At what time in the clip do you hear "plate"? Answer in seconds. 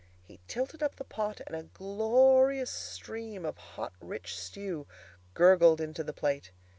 6.11-6.49